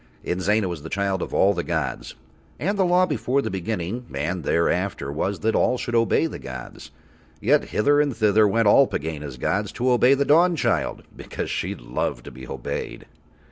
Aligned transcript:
Inzana 0.25 0.67
was 0.67 0.81
the 0.81 0.89
child 0.89 1.21
of 1.21 1.31
all 1.31 1.53
the 1.53 1.63
gods. 1.63 2.15
And 2.59 2.75
the 2.75 2.83
law 2.85 3.05
before 3.05 3.43
the 3.43 3.51
Beginning 3.51 4.07
and 4.11 4.43
thereafter 4.43 5.11
was 5.11 5.41
that 5.41 5.53
all 5.53 5.77
should 5.77 5.93
obey 5.93 6.25
the 6.25 6.39
gods, 6.39 6.89
yet 7.39 7.65
hither 7.65 8.01
and 8.01 8.17
thither 8.17 8.47
went 8.47 8.67
all 8.67 8.87
Pegāna's 8.87 9.37
gods 9.37 9.71
to 9.73 9.91
obey 9.91 10.15
the 10.15 10.25
Dawnchild 10.25 11.03
because 11.15 11.51
she 11.51 11.75
loved 11.75 12.25
to 12.25 12.31
be 12.31 12.47
obeyed. 12.47 13.05